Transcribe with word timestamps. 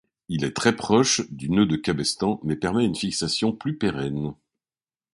Il 0.29 0.43
est 0.45 0.55
très 0.55 0.75
proche 0.75 1.21
du 1.29 1.51
nœud 1.51 1.67
de 1.67 1.75
cabestan 1.75 2.39
mais 2.43 2.55
permet 2.55 2.85
une 2.87 2.95
fixation 2.95 3.51
plus 3.51 3.77
pérenne. 3.77 4.33